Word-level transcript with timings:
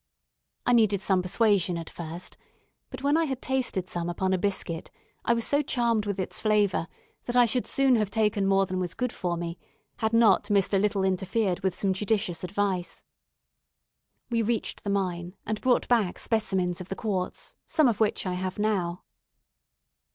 I 0.65 0.73
needed 0.73 0.99
some 0.99 1.21
persuasion 1.21 1.77
at 1.77 1.87
first; 1.87 2.35
but 2.89 3.03
when 3.03 3.15
I 3.17 3.25
had 3.25 3.39
tasted 3.39 3.87
some 3.87 4.09
upon 4.09 4.33
a 4.33 4.37
biscuit, 4.39 4.89
I 5.25 5.35
was 5.35 5.45
so 5.45 5.61
charmed 5.61 6.07
with 6.07 6.17
its 6.19 6.39
flavour 6.39 6.87
that 7.25 7.35
I 7.35 7.45
should 7.45 7.67
soon 7.67 7.97
have 7.97 8.09
taken 8.09 8.47
more 8.47 8.65
than 8.65 8.79
was 8.79 8.95
good 8.95 9.13
for 9.13 9.37
me 9.37 9.59
had 9.97 10.11
not 10.11 10.45
Mr. 10.45 10.81
Little 10.81 11.03
interfered 11.03 11.59
with 11.59 11.75
some 11.75 11.93
judicious 11.93 12.43
advice. 12.43 13.03
We 14.31 14.41
reached 14.41 14.83
the 14.83 14.89
mine, 14.89 15.35
and 15.45 15.61
brought 15.61 15.87
back 15.87 16.17
specimens 16.17 16.81
of 16.81 16.89
the 16.89 16.95
quartz, 16.95 17.55
some 17.67 17.87
of 17.87 17.99
which 17.99 18.25
I 18.25 18.33
have 18.33 18.57
now. 18.57 19.03